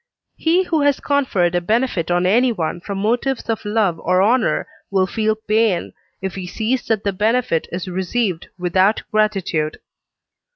[0.35, 5.05] He who has conferred a benefit on anyone from motives of love or honour will
[5.05, 5.93] feel pain,
[6.23, 9.77] if he sees that the benefit is received without gratitude.